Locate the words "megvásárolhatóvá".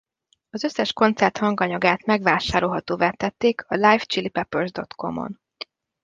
2.05-3.09